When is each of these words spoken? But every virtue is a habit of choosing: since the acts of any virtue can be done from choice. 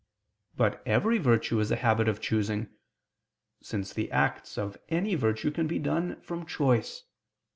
But 0.57 0.81
every 0.83 1.19
virtue 1.19 1.59
is 1.59 1.69
a 1.69 1.75
habit 1.75 2.07
of 2.07 2.19
choosing: 2.19 2.69
since 3.61 3.93
the 3.93 4.09
acts 4.11 4.57
of 4.57 4.75
any 4.89 5.13
virtue 5.13 5.51
can 5.51 5.67
be 5.67 5.77
done 5.77 6.19
from 6.21 6.47
choice. 6.47 7.03